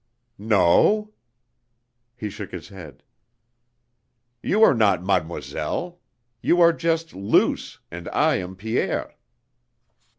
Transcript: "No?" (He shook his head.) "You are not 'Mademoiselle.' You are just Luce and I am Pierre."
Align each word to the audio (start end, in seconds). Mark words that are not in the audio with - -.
"No?" 0.39 1.11
(He 2.17 2.31
shook 2.31 2.51
his 2.51 2.69
head.) 2.69 3.03
"You 4.41 4.63
are 4.63 4.73
not 4.73 5.03
'Mademoiselle.' 5.03 5.99
You 6.41 6.59
are 6.59 6.73
just 6.73 7.13
Luce 7.13 7.77
and 7.91 8.09
I 8.09 8.37
am 8.37 8.55
Pierre." 8.55 9.13